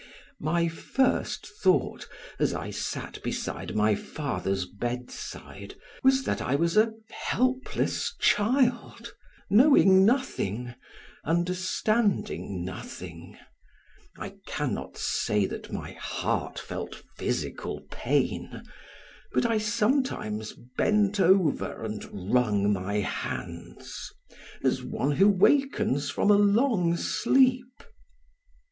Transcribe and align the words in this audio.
My 0.39 0.67
first 0.67 1.45
thought, 1.61 2.07
as 2.39 2.55
I 2.55 2.71
sat 2.71 3.21
beside 3.21 3.75
my 3.75 3.93
father's 3.93 4.65
bedside, 4.65 5.75
was 6.01 6.23
that 6.23 6.41
I 6.41 6.55
was 6.55 6.75
a 6.75 6.93
helpless 7.11 8.15
child, 8.19 9.13
knowing 9.51 10.03
nothing, 10.03 10.73
understanding 11.23 12.65
nothing; 12.65 13.37
I 14.17 14.37
can 14.47 14.73
not 14.73 14.97
say 14.97 15.45
that 15.45 15.71
my 15.71 15.91
heart 15.91 16.57
felt 16.57 17.03
physical 17.19 17.81
pain, 17.91 18.63
but 19.33 19.45
I 19.45 19.59
sometimes 19.59 20.53
bent 20.77 21.19
over 21.19 21.83
and 21.83 22.33
wrung 22.33 22.73
my 22.73 23.01
hands 23.01 24.11
as 24.63 24.81
one 24.81 25.11
who 25.11 25.29
wakens 25.29 26.09
from 26.09 26.31
a 26.31 26.37
long 26.37 26.97
sleep. 26.97 27.83